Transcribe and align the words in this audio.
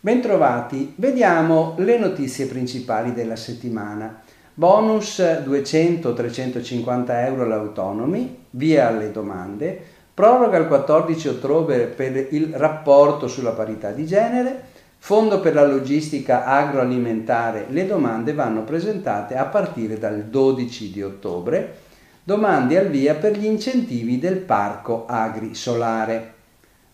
Bentrovati, 0.00 0.92
vediamo 0.96 1.74
le 1.78 1.98
notizie 1.98 2.46
principali 2.46 3.14
della 3.14 3.36
settimana. 3.36 4.20
Bonus 4.52 5.20
200-350 5.20 7.24
euro 7.24 7.44
all'autonomi, 7.44 8.44
via 8.50 8.88
alle 8.88 9.12
domande, 9.12 9.80
proroga 10.12 10.58
il 10.58 10.66
14 10.66 11.28
ottobre 11.28 11.86
per 11.86 12.28
il 12.32 12.52
rapporto 12.54 13.28
sulla 13.28 13.52
parità 13.52 13.92
di 13.92 14.04
genere, 14.04 14.64
fondo 14.98 15.40
per 15.40 15.54
la 15.54 15.66
logistica 15.66 16.44
agroalimentare, 16.44 17.66
le 17.70 17.86
domande 17.86 18.34
vanno 18.34 18.62
presentate 18.64 19.36
a 19.36 19.46
partire 19.46 19.98
dal 19.98 20.24
12 20.24 20.90
di 20.90 21.02
ottobre, 21.02 21.90
domande 22.24 22.78
al 22.78 22.88
via 22.88 23.14
per 23.14 23.36
gli 23.36 23.46
incentivi 23.46 24.18
del 24.18 24.36
parco 24.36 25.06
agri-solare. 25.06 26.34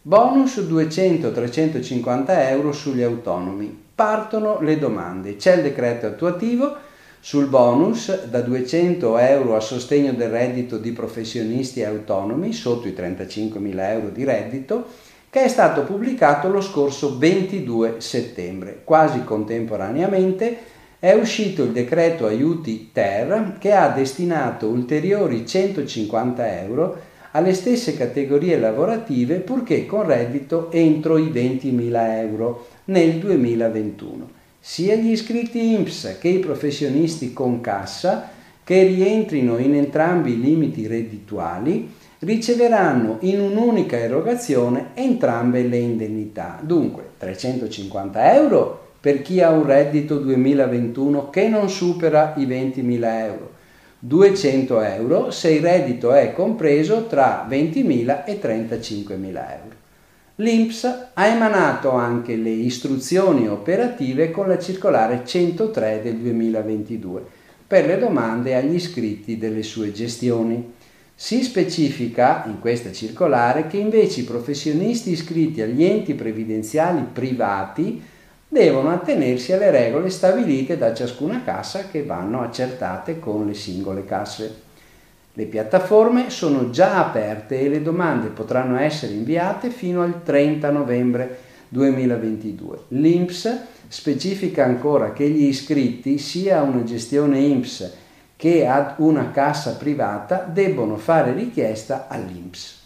Bonus 0.00 0.58
200-350 0.58 2.24
euro 2.48 2.72
sugli 2.72 3.02
autonomi. 3.02 3.86
Partono 3.94 4.60
le 4.60 4.78
domande. 4.78 5.36
C'è 5.36 5.56
il 5.56 5.62
decreto 5.62 6.06
attuativo 6.06 6.76
sul 7.20 7.46
bonus 7.46 8.24
da 8.26 8.40
200 8.40 9.18
euro 9.18 9.56
a 9.56 9.60
sostegno 9.60 10.12
del 10.12 10.30
reddito 10.30 10.78
di 10.78 10.92
professionisti 10.92 11.84
autonomi 11.84 12.52
sotto 12.52 12.88
i 12.88 12.92
35.000 12.92 13.78
euro 13.90 14.08
di 14.08 14.24
reddito 14.24 14.86
che 15.28 15.42
è 15.42 15.48
stato 15.48 15.82
pubblicato 15.82 16.48
lo 16.48 16.62
scorso 16.62 17.18
22 17.18 17.96
settembre. 17.98 18.80
Quasi 18.82 19.24
contemporaneamente 19.24 20.76
è 21.00 21.12
uscito 21.12 21.62
il 21.62 21.70
decreto 21.70 22.26
aiuti 22.26 22.90
Ter 22.92 23.56
che 23.60 23.72
ha 23.72 23.88
destinato 23.90 24.66
ulteriori 24.66 25.46
150 25.46 26.62
euro 26.62 27.00
alle 27.32 27.54
stesse 27.54 27.96
categorie 27.96 28.58
lavorative 28.58 29.36
purché 29.36 29.86
con 29.86 30.04
reddito 30.04 30.72
entro 30.72 31.16
i 31.16 31.28
20.000 31.28 32.18
euro 32.18 32.66
nel 32.86 33.18
2021. 33.18 34.30
Sia 34.58 34.96
gli 34.96 35.10
iscritti 35.10 35.72
INPS 35.72 36.16
che 36.18 36.28
i 36.28 36.40
professionisti 36.40 37.32
con 37.32 37.60
cassa 37.60 38.30
che 38.64 38.82
rientrino 38.82 39.56
in 39.58 39.76
entrambi 39.76 40.32
i 40.32 40.40
limiti 40.40 40.88
reddituali 40.88 41.94
riceveranno 42.20 43.18
in 43.20 43.38
un'unica 43.40 43.96
erogazione 43.96 44.88
entrambe 44.94 45.62
le 45.62 45.76
indennità. 45.76 46.58
Dunque 46.60 47.10
350 47.18 48.34
euro 48.34 48.87
per 49.00 49.22
chi 49.22 49.40
ha 49.40 49.50
un 49.50 49.64
reddito 49.64 50.18
2021 50.18 51.30
che 51.30 51.48
non 51.48 51.68
supera 51.68 52.34
i 52.36 52.46
20.000 52.46 53.04
euro 53.24 53.56
200 54.00 54.80
euro 54.80 55.30
se 55.32 55.50
il 55.50 55.60
reddito 55.60 56.12
è 56.12 56.32
compreso 56.32 57.06
tra 57.06 57.46
20.000 57.50 58.24
e 58.26 58.40
35.000 58.40 59.10
euro. 59.10 59.76
L'INPS 60.36 61.08
ha 61.14 61.26
emanato 61.26 61.90
anche 61.90 62.36
le 62.36 62.50
istruzioni 62.50 63.48
operative 63.48 64.30
con 64.30 64.46
la 64.46 64.58
circolare 64.60 65.22
103 65.24 66.00
del 66.00 66.14
2022 66.14 67.22
per 67.66 67.86
le 67.86 67.98
domande 67.98 68.54
agli 68.54 68.74
iscritti 68.74 69.36
delle 69.36 69.64
sue 69.64 69.90
gestioni. 69.90 70.74
Si 71.12 71.42
specifica 71.42 72.44
in 72.46 72.60
questa 72.60 72.92
circolare 72.92 73.66
che 73.66 73.78
invece 73.78 74.20
i 74.20 74.24
professionisti 74.24 75.10
iscritti 75.10 75.60
agli 75.60 75.82
enti 75.82 76.14
previdenziali 76.14 77.04
privati 77.12 78.00
devono 78.48 78.90
attenersi 78.90 79.52
alle 79.52 79.70
regole 79.70 80.08
stabilite 80.08 80.78
da 80.78 80.94
ciascuna 80.94 81.42
cassa 81.44 81.88
che 81.88 82.02
vanno 82.02 82.40
accertate 82.40 83.18
con 83.18 83.46
le 83.46 83.54
singole 83.54 84.04
casse. 84.06 84.66
Le 85.34 85.44
piattaforme 85.44 86.30
sono 86.30 86.70
già 86.70 87.06
aperte 87.06 87.60
e 87.60 87.68
le 87.68 87.82
domande 87.82 88.28
potranno 88.28 88.78
essere 88.78 89.12
inviate 89.12 89.70
fino 89.70 90.02
al 90.02 90.22
30 90.22 90.70
novembre 90.70 91.38
2022. 91.68 92.78
L'INPS 92.88 93.60
specifica 93.86 94.64
ancora 94.64 95.12
che 95.12 95.28
gli 95.28 95.44
iscritti, 95.44 96.18
sia 96.18 96.58
a 96.58 96.62
una 96.62 96.82
gestione 96.82 97.38
INPS 97.38 97.92
che 98.34 98.66
ad 98.66 98.94
una 98.98 99.30
cassa 99.30 99.76
privata, 99.76 100.48
debbono 100.50 100.96
fare 100.96 101.32
richiesta 101.32 102.06
all'INPS. 102.08 102.77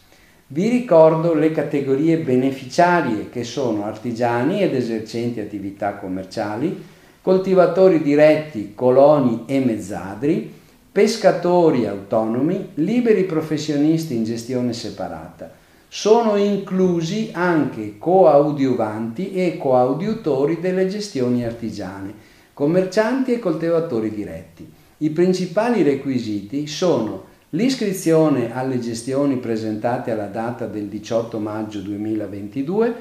Vi 0.52 0.68
ricordo 0.68 1.32
le 1.32 1.50
categorie 1.50 2.18
beneficiarie 2.18 3.30
che 3.30 3.42
sono 3.42 3.86
artigiani 3.86 4.60
ed 4.60 4.74
esercenti 4.74 5.40
attività 5.40 5.94
commerciali, 5.94 6.78
coltivatori 7.22 8.02
diretti, 8.02 8.72
coloni 8.74 9.44
e 9.46 9.60
mezzadri, 9.60 10.52
pescatori 10.92 11.86
autonomi, 11.86 12.68
liberi 12.74 13.24
professionisti 13.24 14.14
in 14.14 14.24
gestione 14.24 14.74
separata. 14.74 15.50
Sono 15.88 16.36
inclusi 16.36 17.30
anche 17.32 17.94
coadiuvanti 17.96 19.32
e 19.32 19.56
coadiutori 19.56 20.60
delle 20.60 20.86
gestioni 20.86 21.46
artigiane, 21.46 22.12
commercianti 22.52 23.32
e 23.32 23.38
coltivatori 23.38 24.10
diretti. 24.10 24.70
I 24.98 25.08
principali 25.08 25.82
requisiti 25.82 26.66
sono 26.66 27.30
L'iscrizione 27.54 28.54
alle 28.54 28.78
gestioni 28.78 29.36
presentate 29.36 30.10
alla 30.10 30.26
data 30.26 30.64
del 30.64 30.86
18 30.86 31.38
maggio 31.38 31.80
2022, 31.80 32.94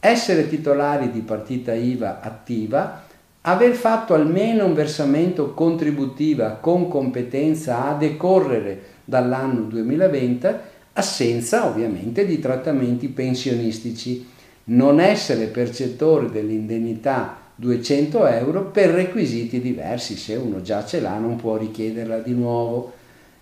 essere 0.00 0.48
titolari 0.48 1.10
di 1.10 1.20
partita 1.20 1.74
IVA 1.74 2.20
attiva, 2.22 3.02
aver 3.42 3.74
fatto 3.74 4.14
almeno 4.14 4.64
un 4.64 4.72
versamento 4.72 5.52
contributiva 5.52 6.52
con 6.52 6.88
competenza 6.88 7.86
a 7.86 7.98
decorrere 7.98 8.80
dall'anno 9.04 9.64
2020, 9.64 10.48
assenza 10.94 11.66
ovviamente 11.66 12.24
di 12.24 12.38
trattamenti 12.38 13.08
pensionistici, 13.08 14.26
non 14.64 15.00
essere 15.00 15.48
percettore 15.48 16.30
dell'indennità 16.30 17.36
200 17.54 18.26
euro 18.26 18.70
per 18.70 18.88
requisiti 18.88 19.60
diversi, 19.60 20.16
se 20.16 20.34
uno 20.34 20.62
già 20.62 20.82
ce 20.86 20.98
l'ha 20.98 21.18
non 21.18 21.36
può 21.36 21.58
richiederla 21.58 22.20
di 22.20 22.32
nuovo 22.32 22.97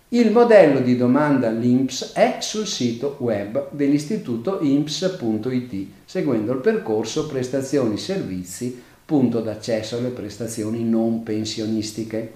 il 0.09 0.31
modello 0.31 0.79
di 0.79 0.95
domanda 0.95 1.49
all'INPS 1.49 2.13
è 2.13 2.37
sul 2.39 2.65
sito 2.65 3.17
web 3.19 3.71
dell'istituto 3.71 4.59
INPS.it, 4.61 5.87
seguendo 6.05 6.53
il 6.53 6.59
percorso 6.59 7.27
prestazioni 7.27 7.97
servizi, 7.97 8.81
punto 9.03 9.41
d'accesso 9.41 9.97
alle 9.97 10.11
prestazioni 10.11 10.85
non 10.85 11.23
pensionistiche. 11.23 12.31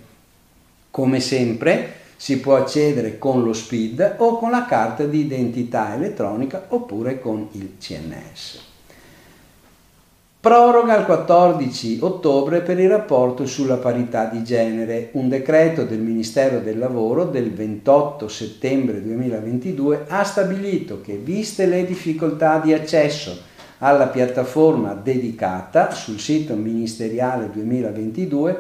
Come 0.92 1.22
sempre 1.22 1.94
si 2.18 2.42
può 2.42 2.58
accedere 2.58 3.18
con 3.18 3.42
lo 3.42 3.54
SPID 3.54 4.16
o 4.18 4.38
con 4.38 4.52
la 4.52 4.66
carta 4.66 5.06
di 5.06 5.20
identità 5.22 5.96
elettronica 5.96 6.66
oppure 6.68 7.22
con 7.22 7.48
il 7.54 7.76
CNS. 7.80 8.71
Proroga 10.42 10.98
al 10.98 11.06
14 11.06 12.00
ottobre 12.02 12.62
per 12.62 12.80
il 12.80 12.90
rapporto 12.90 13.46
sulla 13.46 13.78
parità 13.78 14.26
di 14.26 14.44
genere. 14.44 15.10
Un 15.12 15.30
decreto 15.30 15.84
del 15.84 16.00
Ministero 16.00 16.62
del 16.62 16.80
Lavoro 16.80 17.26
del 17.26 17.52
28 17.52 18.28
settembre 18.28 19.04
2022 19.04 20.06
ha 20.08 20.24
stabilito 20.24 21.00
che, 21.00 21.18
viste 21.18 21.68
le 21.68 21.86
difficoltà 21.86 22.58
di 22.58 22.74
accesso 22.74 23.40
alla 23.78 24.08
piattaforma 24.08 24.96
dedicata 24.96 25.92
sul 25.92 26.20
sito 26.20 26.56
ministeriale 26.56 27.52
2022, 27.52 28.58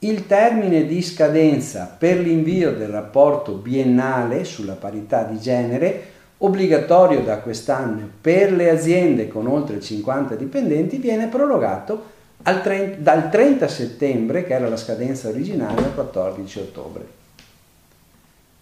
il 0.00 0.26
termine 0.26 0.84
di 0.84 1.00
scadenza 1.00 1.94
per 1.96 2.18
l'invio 2.18 2.72
del 2.72 2.88
rapporto 2.88 3.52
biennale 3.52 4.42
sulla 4.42 4.74
parità 4.74 5.22
di 5.22 5.38
genere 5.38 6.18
obbligatorio 6.42 7.22
da 7.22 7.38
quest'anno 7.38 8.08
per 8.20 8.52
le 8.52 8.70
aziende 8.70 9.28
con 9.28 9.46
oltre 9.46 9.80
50 9.80 10.34
dipendenti 10.34 10.96
viene 10.98 11.26
prorogato 11.26 12.18
30, 12.42 12.96
dal 13.00 13.30
30 13.30 13.68
settembre, 13.68 14.44
che 14.44 14.54
era 14.54 14.68
la 14.68 14.76
scadenza 14.76 15.28
originale, 15.28 15.84
al 15.84 15.94
14 15.94 16.58
ottobre. 16.58 17.18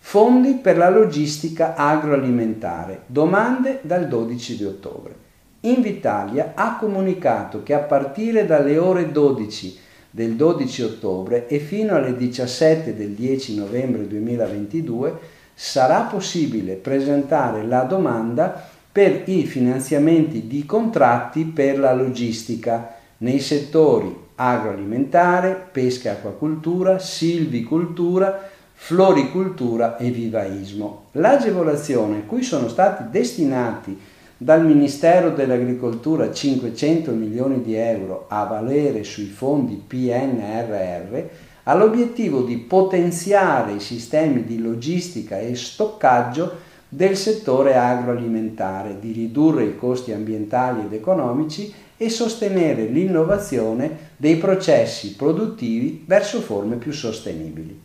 Fondi 0.01 0.55
per 0.55 0.77
la 0.77 0.89
logistica 0.89 1.75
agroalimentare, 1.75 3.03
domande 3.07 3.81
dal 3.83 4.09
12 4.09 4.57
di 4.57 4.65
ottobre. 4.65 5.27
Invitalia 5.61 6.53
ha 6.55 6.77
comunicato 6.77 7.63
che 7.63 7.75
a 7.75 7.81
partire 7.81 8.47
dalle 8.47 8.79
ore 8.79 9.13
12 9.13 9.79
del 10.11 10.35
12 10.35 10.83
ottobre 10.83 11.47
e 11.47 11.59
fino 11.59 11.95
alle 11.95 12.17
17 12.17 12.97
del 12.97 13.11
10 13.11 13.57
novembre 13.57 14.07
2022 14.07 15.19
sarà 15.61 16.03
possibile 16.03 16.75
presentare 16.75 17.67
la 17.67 17.83
domanda 17.83 18.69
per 18.93 19.23
i 19.25 19.45
finanziamenti 19.45 20.47
di 20.47 20.65
contratti 20.65 21.47
per 21.47 21.81
la 21.81 21.93
logistica 21.93 22.95
nei 23.19 23.41
settori 23.41 24.27
agroalimentare, 24.37 25.61
pesca 25.73 26.11
e 26.11 26.13
acquacultura, 26.13 27.01
silvicoltura, 27.01 28.49
floricultura 28.73 29.97
e 29.97 30.11
vivaismo. 30.11 31.07
L'agevolazione 31.13 32.25
cui 32.25 32.45
sono 32.45 32.69
stati 32.69 33.11
destinati 33.11 33.99
dal 34.37 34.65
Ministero 34.65 35.31
dell'Agricoltura 35.31 36.33
500 36.33 37.11
milioni 37.11 37.63
di 37.63 37.75
euro 37.75 38.27
a 38.29 38.45
valere 38.45 39.03
sui 39.03 39.27
fondi 39.27 39.75
PNRR 39.85 41.19
ha 41.69 41.75
l'obiettivo 41.75 42.41
di 42.41 42.57
potenziare 42.57 43.73
i 43.73 43.81
sistemi 43.81 44.45
di 44.45 44.59
logistica 44.59 45.39
e 45.39 45.55
stoccaggio 45.55 46.67
del 46.89 47.15
settore 47.15 47.77
agroalimentare, 47.77 48.99
di 48.99 49.13
ridurre 49.13 49.65
i 49.65 49.77
costi 49.77 50.13
ambientali 50.13 50.87
ed 50.87 50.95
economici 50.95 51.71
e 51.99 52.09
sostenere 52.09 52.87
l'innovazione 52.87 54.13
dei 54.17 54.37
processi 54.37 55.15
produttivi 55.15 56.05
verso 56.07 56.41
forme 56.41 56.77
più 56.77 56.93
sostenibili. 56.93 57.79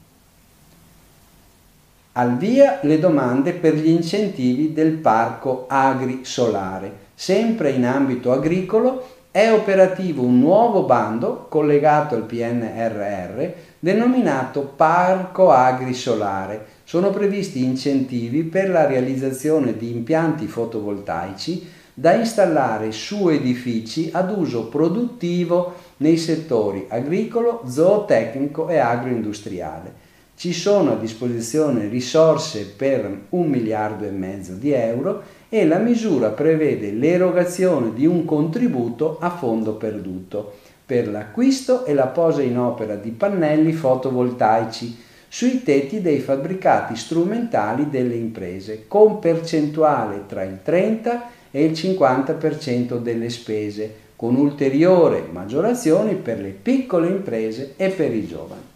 Al 2.13 2.37
via 2.37 2.79
le 2.83 2.99
domande 2.99 3.51
per 3.51 3.73
gli 3.73 3.89
incentivi 3.89 4.71
del 4.71 4.93
parco 4.93 5.65
agri-solare. 5.67 7.01
Sempre 7.15 7.71
in 7.71 7.85
ambito 7.85 8.31
agricolo 8.31 9.22
è 9.33 9.51
operativo 9.51 10.21
un 10.21 10.37
nuovo 10.37 10.83
bando 10.83 11.47
collegato 11.49 12.13
al 12.13 12.21
PNRR 12.21 13.51
denominato 13.79 14.61
Parco 14.75 15.49
Agri-Solare. 15.49 16.65
Sono 16.83 17.09
previsti 17.09 17.63
incentivi 17.63 18.43
per 18.43 18.69
la 18.69 18.85
realizzazione 18.85 19.75
di 19.75 19.89
impianti 19.89 20.45
fotovoltaici 20.45 21.67
da 21.95 22.13
installare 22.13 22.91
su 22.91 23.27
edifici 23.29 24.11
ad 24.13 24.31
uso 24.37 24.67
produttivo 24.67 25.77
nei 25.97 26.17
settori 26.17 26.85
agricolo, 26.87 27.63
zootecnico 27.65 28.69
e 28.69 28.77
agroindustriale. 28.77 30.11
Ci 30.35 30.53
sono 30.53 30.91
a 30.91 30.97
disposizione 30.97 31.87
risorse 31.87 32.67
per 32.67 33.21
un 33.29 33.47
miliardo 33.47 34.05
e 34.05 34.11
mezzo 34.11 34.53
di 34.53 34.71
euro 34.71 35.23
e 35.53 35.67
la 35.67 35.77
misura 35.77 36.29
prevede 36.29 36.89
l'erogazione 36.89 37.93
di 37.93 38.07
un 38.07 38.25
contributo 38.25 39.19
a 39.19 39.29
fondo 39.29 39.75
perduto 39.75 40.55
per 40.83 41.07
l'acquisto 41.07 41.85
e 41.85 41.93
la 41.93 42.07
posa 42.07 42.41
in 42.41 42.57
opera 42.57 42.95
di 42.95 43.11
pannelli 43.11 43.71
fotovoltaici 43.71 44.97
sui 45.27 45.61
tetti 45.61 46.01
dei 46.01 46.17
fabbricati 46.21 46.95
strumentali 46.95 47.91
delle 47.91 48.15
imprese, 48.15 48.85
con 48.87 49.19
percentuale 49.19 50.23
tra 50.25 50.41
il 50.41 50.57
30 50.63 51.29
e 51.51 51.65
il 51.65 51.73
50% 51.73 52.97
delle 52.97 53.29
spese, 53.29 53.93
con 54.15 54.35
ulteriori 54.35 55.21
maggiorazioni 55.31 56.15
per 56.15 56.39
le 56.39 56.49
piccole 56.49 57.09
imprese 57.09 57.73
e 57.77 57.89
per 57.89 58.11
i 58.11 58.25
giovani. 58.25 58.72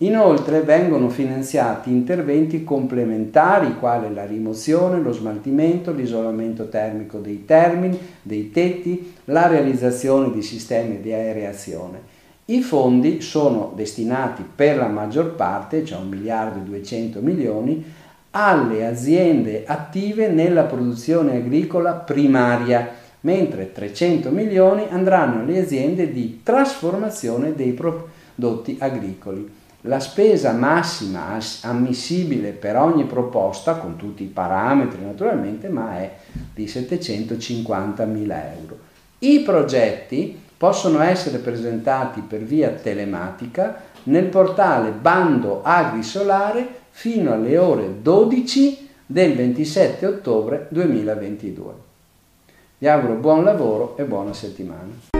Inoltre 0.00 0.60
vengono 0.60 1.08
finanziati 1.08 1.90
interventi 1.90 2.62
complementari 2.64 3.76
quali 3.78 4.12
la 4.12 4.26
rimozione, 4.26 5.00
lo 5.00 5.10
smaltimento, 5.10 5.90
l'isolamento 5.90 6.68
termico 6.68 7.16
dei 7.16 7.46
termini, 7.46 7.98
dei 8.20 8.50
tetti, 8.50 9.14
la 9.24 9.46
realizzazione 9.46 10.30
di 10.30 10.42
sistemi 10.42 11.00
di 11.00 11.14
aereazione. 11.14 12.14
I 12.44 12.60
fondi 12.60 13.22
sono 13.22 13.72
destinati 13.74 14.44
per 14.54 14.76
la 14.76 14.88
maggior 14.88 15.34
parte, 15.34 15.82
cioè 15.82 15.98
1 15.98 16.08
miliardo 16.08 16.58
e 16.58 16.62
200 16.62 17.20
milioni, 17.20 17.82
alle 18.32 18.86
aziende 18.86 19.64
attive 19.66 20.28
nella 20.28 20.64
produzione 20.64 21.36
agricola 21.36 21.92
primaria, 21.92 22.86
mentre 23.20 23.72
300 23.72 24.30
milioni 24.30 24.84
andranno 24.90 25.40
alle 25.40 25.58
aziende 25.58 26.12
di 26.12 26.40
trasformazione 26.42 27.54
dei 27.54 27.72
prodotti 27.72 28.76
agricoli. 28.78 29.64
La 29.86 30.00
spesa 30.00 30.50
massima 30.50 31.38
ammissibile 31.62 32.50
per 32.50 32.76
ogni 32.76 33.04
proposta, 33.04 33.76
con 33.76 33.94
tutti 33.94 34.24
i 34.24 34.26
parametri 34.26 35.04
naturalmente, 35.04 35.68
ma 35.68 35.96
è 35.98 36.10
di 36.52 36.66
750 36.66 38.04
mila 38.04 38.52
euro. 38.52 38.78
I 39.20 39.40
progetti 39.40 40.36
possono 40.56 41.00
essere 41.00 41.38
presentati 41.38 42.20
per 42.20 42.40
via 42.40 42.70
telematica 42.70 43.80
nel 44.04 44.24
portale 44.24 44.90
Bando 44.90 45.62
Agrisolare 45.62 46.66
fino 46.90 47.32
alle 47.32 47.56
ore 47.56 48.02
12 48.02 48.88
del 49.06 49.36
27 49.36 50.04
ottobre 50.04 50.66
2022. 50.70 51.72
Vi 52.78 52.88
auguro 52.88 53.14
buon 53.14 53.44
lavoro 53.44 53.96
e 53.96 54.02
buona 54.02 54.32
settimana. 54.32 55.15